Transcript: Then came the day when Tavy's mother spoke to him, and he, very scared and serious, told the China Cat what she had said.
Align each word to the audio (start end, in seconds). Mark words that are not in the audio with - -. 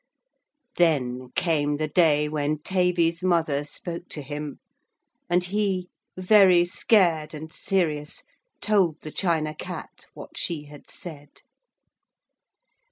Then 0.77 1.29
came 1.35 1.77
the 1.77 1.87
day 1.87 2.27
when 2.27 2.57
Tavy's 2.57 3.21
mother 3.21 3.63
spoke 3.63 4.09
to 4.09 4.23
him, 4.23 4.59
and 5.29 5.43
he, 5.43 5.89
very 6.17 6.65
scared 6.65 7.35
and 7.35 7.53
serious, 7.53 8.23
told 8.61 8.99
the 9.01 9.11
China 9.11 9.53
Cat 9.53 10.07
what 10.15 10.37
she 10.39 10.63
had 10.63 10.89
said. 10.89 11.41